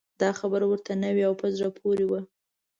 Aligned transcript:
دا 0.21 0.29
خبره 0.39 0.65
ورته 0.67 0.91
نوې 1.03 1.23
او 1.29 1.33
په 1.41 1.47
زړه 1.57 1.69
پورې 1.79 2.05
وه. 2.11 2.21